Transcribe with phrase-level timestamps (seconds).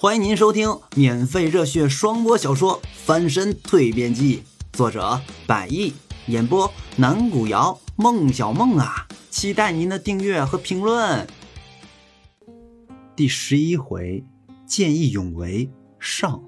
[0.00, 4.36] 欢迎您收听免费热血双播小说《翻身蜕变记》，
[4.72, 5.92] 作者百亿，
[6.28, 11.26] 演播南古瑶、孟小梦啊，期待您的订阅和评论。
[13.16, 14.24] 第十一回，
[14.64, 15.68] 见义勇为
[15.98, 16.44] 上，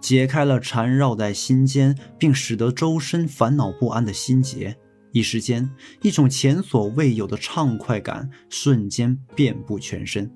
[0.00, 4.76] 解开了缠绕在心间并使得周身烦恼不安的心结，
[5.10, 5.68] 一时间，
[6.02, 10.30] 一种前所未有的畅快感瞬间遍布全身。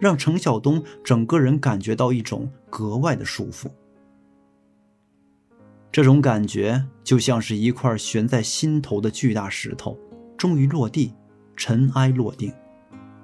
[0.00, 3.70] 让程晓东整个人感觉到一种格外的舒服。
[5.92, 9.98] 这种感觉就像是一块悬在心头的巨大石头，
[10.36, 11.14] 终于落地，
[11.56, 12.52] 尘埃落定，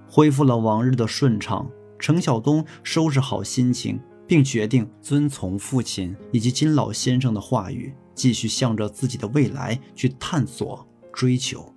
[0.09, 1.71] 恢复了往日的顺畅。
[1.99, 11.73] 程晓东收拾好心情，并决定遵从父亲以及金老先生的话语，继续向着自己的未来去探索、追求。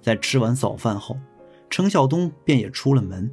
[0.00, 1.16] 在吃完早饭后，
[1.68, 3.30] 程晓东便也出了门。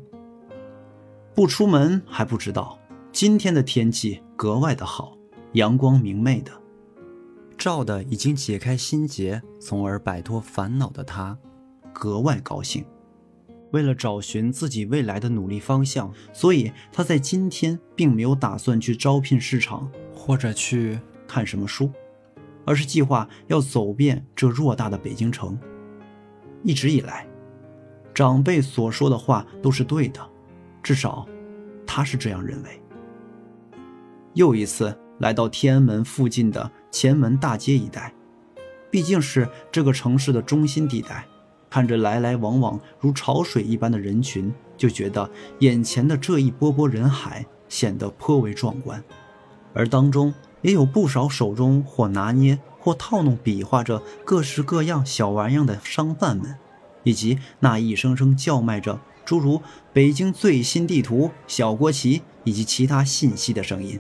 [1.34, 2.78] 不出门还不知道，
[3.14, 5.18] 今天的天气格外的好，
[5.54, 6.52] 阳光明媚的，
[7.58, 11.38] 照的已经解开心结，从而摆脱烦恼的他，
[11.94, 12.84] 格外高兴。
[13.72, 21.90] 为了找寻自己未来的努力方向，所以他在今天并没有打算去招聘市场或者去看什么书，
[22.66, 25.58] 而是计划要走遍这偌大的北京城。
[26.62, 27.26] 一直以来，
[28.14, 30.31] 长辈所说的话都是对的。
[30.84, 31.28] 至少，
[31.86, 32.82] 他是这样认为。
[34.34, 38.14] 又一次来到天安门附近的前门大街一带，
[38.90, 41.26] 毕竟是这个城市的中心地带，
[41.70, 49.04] 看着来来往往如潮水一般的人群，就觉得眼前的这一波波人海显得颇为壮观。
[49.74, 56.58] 而当中也有不少手中或拿捏或套弄比划着各式各样小玩意的商贩们，
[57.04, 59.00] 以及那一声声叫卖着。
[59.24, 59.62] 诸如
[59.94, 64.00] 北京最新地图、小国旗以及其他信息的声音。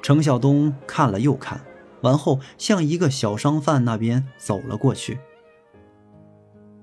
[0.00, 1.60] 程晓东看了又看，
[2.00, 5.20] 完后向一个小商贩那边走了过去。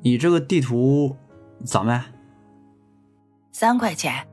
[0.02, 1.18] 你这个地图
[1.66, 2.06] 咋卖？
[3.52, 4.26] 三块钱。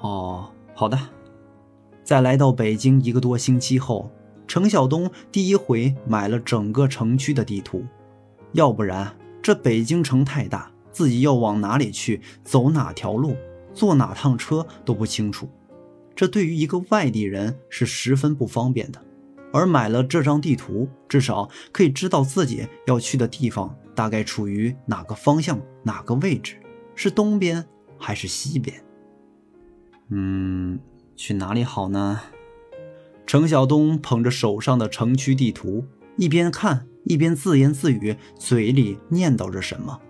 [0.00, 0.98] 哦，好的。
[2.04, 4.10] 在来到北京一个多星期后，
[4.46, 7.86] 程晓东第一回买了整个城区的地图，
[8.52, 10.70] 要不然这北京城太大。
[10.92, 13.34] 自己要往哪里去，走哪条路，
[13.72, 15.48] 坐哪趟车都不清楚，
[16.14, 19.02] 这对于一个外地人是十分不方便的。
[19.54, 26.56] 而买了这张地图，至少可以知道自己要去的地方大概处于哪个方向、哪个位置，
[26.94, 27.64] 是东边
[27.98, 28.84] 还是西边。
[30.10, 30.78] 嗯，
[31.16, 32.20] 去哪里好呢？
[33.26, 35.86] 程晓东捧着手上的城区地图，
[36.18, 40.00] 一边看一边自言自语，嘴里念叨着什么。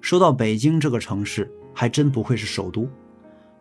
[0.00, 2.88] 说到北京这个城市，还真不愧是首都，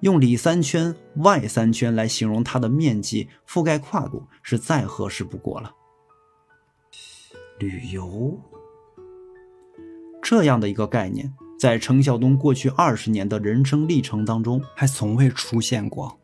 [0.02, 5.72] 用里三圈外三圈来形容它的面积覆盖跨度是再合适不过了。
[7.58, 8.40] 旅游
[10.22, 16.20] 这样的一个概念，在程晓东过去二十年的人生历程当中还从未出现过。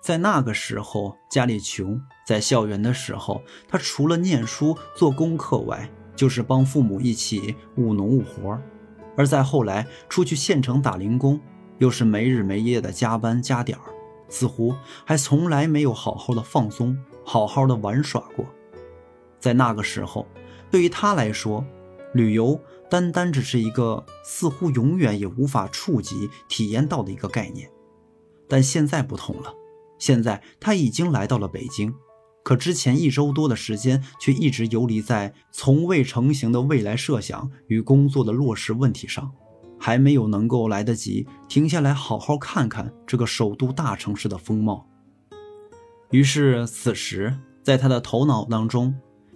[0.00, 8.58] 在那个时候家里穷，在校园的时候，他除了念书做功课外，就是帮父母一起务农务活
[9.16, 11.40] 而在后来出去县城打零工，
[11.78, 13.84] 又是没日没夜的加班加点儿，
[14.28, 18.46] 似乎还从来没有好好的放松、好好的玩耍过。
[19.40, 20.26] 在那个时候，
[20.70, 21.64] 对于他来说，
[22.14, 27.70] 旅游单单只是一个似乎永远也无法触及、体验到的一个概念。
[28.48, 29.52] 但现在不同了，
[29.98, 31.92] 现在他已经来到了北京。
[32.44, 39.30] 可之前一周多的时间，却一直游离在从未成型的未来设想与工作的落实问题上，
[39.78, 44.88] 还没有能够来得及停下来好好看看这个首都大城市的风貌。
[46.10, 48.94] 于是，此时在他的头脑当中，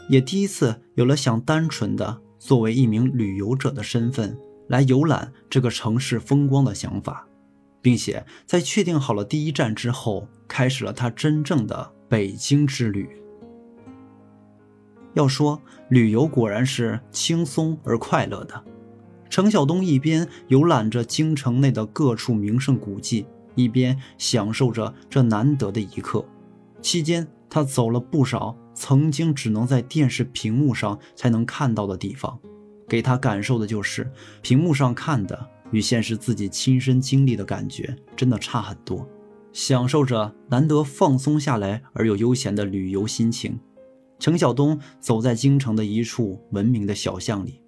[0.08, 4.34] 也第一次有了想单纯的作为一名旅游者的身份
[4.68, 7.28] 来游览这个城市风光的想法，
[7.82, 11.92] 并且在确定好了第一站之后，开始了他真正的。
[12.08, 13.08] 北京之旅，
[15.14, 15.58] 要说
[15.88, 18.62] 旅游果然是轻松而快乐的。
[19.30, 26.22] 程晓东一边游览着京城内的各处名胜古迹，一边享受着这难得的一刻。
[26.82, 32.38] 期间，他走了不少曾经只能在电视屏幕上才能看到的地方，
[32.86, 34.12] 给他感受的就是
[34.42, 39.04] 屏幕上看的与现实自己亲身经历的感觉真的差很多。
[39.52, 43.60] 享受着难得放松下来而又悠闲的旅游心情，
[44.18, 47.60] 程晓东走在京城的一处文明的小巷里，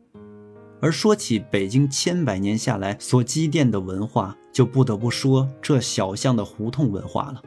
[0.80, 7.42] 而说起北京千百年下来所积淀的文化，就不得不说这小巷的胡同文化了。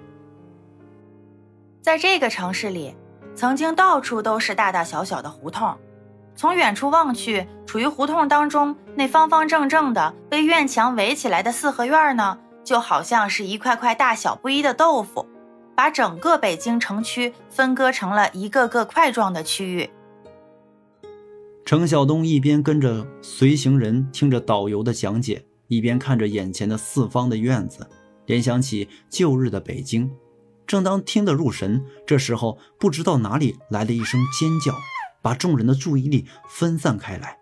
[1.82, 2.94] 在这个城市里，
[3.34, 5.76] 曾经到处都是大大小小的胡同。
[6.38, 15.26] 从远处望去，处于胡同当中那方方正正的被院墙围起来的四合院呢，就好像是一块块大小不一的豆腐，
[15.76, 19.90] 把整个北京城区分割成了一个个块状的区域。
[21.66, 27.90] 程晓东一边跟着随行人听着导游的讲解，一边看着眼前的四方的院子，
[28.28, 30.12] 联想起旧日的北京。
[30.68, 34.72] 正当听得入神，这时候不知道哪里来了一声尖叫。
[35.28, 37.38] 把众人的注意力分散开来，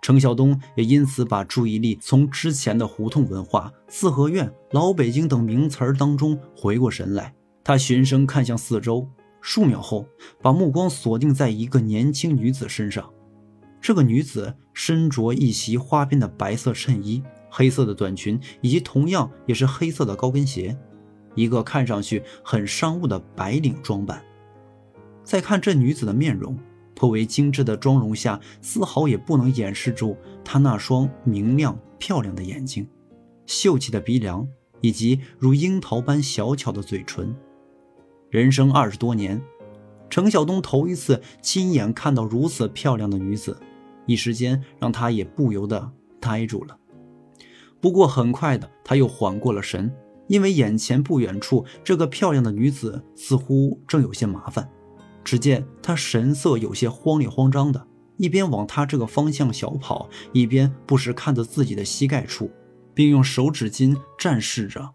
[0.00, 7.34] 程晓东也因此把注意力从之前的胡同文化、四合院、老北京等名词儿当中回过神来。
[7.62, 9.06] 他循声看向四周，
[9.42, 10.06] 数秒后，
[10.40, 13.12] 把目光锁定在一个年轻女子身上。
[13.82, 20.74] 这个女子身着一袭花边的白色衬衣、黑色的短裙，以及同样也是黑色的高跟鞋，
[21.34, 24.24] 一个看上去很商务的白领装扮。
[25.22, 26.58] 再看这女子的面容。
[26.94, 32.86] 颇为精致的妆容下，丝毫也不能掩饰住她那双明亮漂亮的眼睛、
[33.46, 34.46] 秀气的鼻梁
[34.80, 37.34] 以及如樱桃般小巧的嘴唇。
[38.30, 39.40] 人生二十多年，
[40.10, 43.58] 程晓东头一次亲眼看到如此漂亮的女子，
[44.06, 46.76] 一时间让他也不由得呆住了。
[47.80, 49.92] 不过很快的，他又缓过了神，
[50.26, 54.68] 因为眼前不远处这个漂亮的女子似乎正有些麻烦。
[55.24, 57.86] 只见他神色有些慌里慌张的，
[58.18, 62.50] 一边往他这个方向小跑，一边不时看着自己的膝盖处，
[62.94, 64.90] 并用手指巾展示着。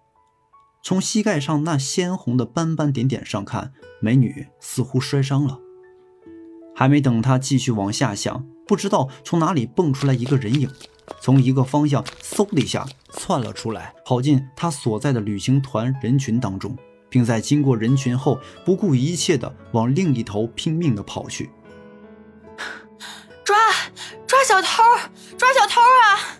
[0.82, 5.60] 从膝盖上那鲜红的斑斑点点上看，美女似乎摔伤了。
[6.74, 10.70] 还没等他继续往下想，不知道从哪里蹦出来一个人影，
[11.20, 16.78] 从一个方向嗖的一下窜了出来，跑进他所在的旅行团人群当中。
[17.10, 21.50] 并在经过人群后，不顾一切的往另一头拼命的跑去。
[23.44, 23.56] 抓
[24.28, 24.84] 抓小偷！
[25.38, 26.38] 抓小偷啊！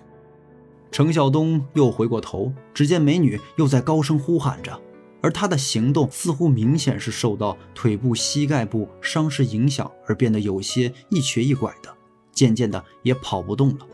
[0.92, 4.80] 程晓东又回过头，只见美女又在高声呼喊着，
[5.22, 11.96] 而她的行动似乎明显是受到腿部、膝盖部伤势影响而变得有些一瘸一拐的，
[12.32, 13.88] 渐渐的也跑不动了。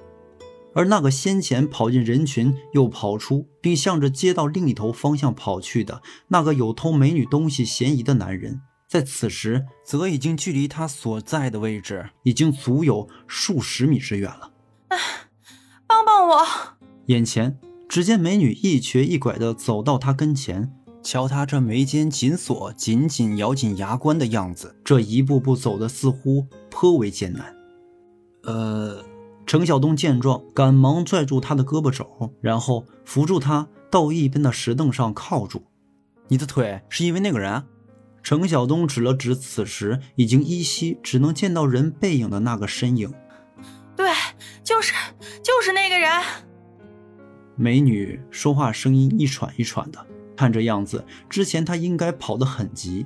[0.76, 14.52] 而那个先前跑进人群又跑出，并向着街道另一头方向跑去的那个有偷美女东西嫌疑的男人，在此时则已经距离他所在的位置已经足有数十米之远了。
[15.88, 16.46] 帮帮我！
[17.08, 17.58] 眼前
[17.88, 27.56] 只见美女一瘸一拐地走到他跟前，瞧他这眉间紧锁、紧紧咬紧牙关的样子，这一步步走的似乎颇为艰难。
[28.44, 28.95] 呃。
[29.46, 35.64] 程晓东见状，赶忙拽住他的胳膊肘，然后扶住他到一边的石凳上靠住。
[36.28, 37.64] 你的腿是因为那个人？
[38.24, 43.14] 程晓东指了指此时已经依稀只能见到人背影的那个身影。
[43.96, 44.10] 对，
[44.64, 44.94] 就是
[45.44, 46.10] 就是那个人。
[47.56, 50.04] 美女说话声音一喘一喘的，
[50.36, 53.06] 看这样子，之前她应该跑得很急。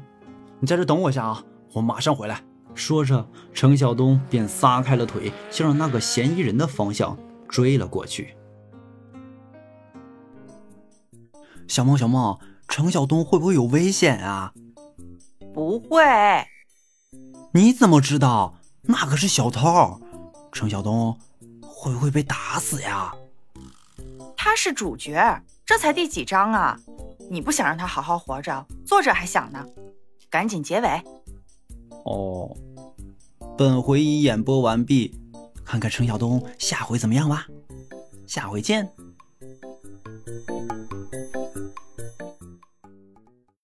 [0.62, 1.44] 你在这等我一下啊，
[1.74, 2.42] 我马上回来。
[2.76, 7.18] 说着，程晓东便撒开了腿，向着那个嫌疑人的方向
[7.48, 8.36] 追了过去。
[11.68, 14.54] 小梦，小梦，程晓东会不会有危险啊？
[15.54, 16.00] 不会。
[17.54, 18.56] 你怎么知道？
[18.84, 20.02] 那可是小偷。
[20.52, 21.18] 程晓东
[21.62, 23.14] 会不会被打死呀？
[24.38, 26.80] 他是主角，这才第几章啊？
[27.30, 29.64] 你不想让他好好活着，作者还想呢。
[30.30, 31.04] 赶紧结尾。
[32.10, 32.58] 哦，
[33.56, 35.16] 本回已演播完毕，
[35.64, 37.46] 看看程晓东下回怎么样吧，
[38.26, 38.90] 下回见。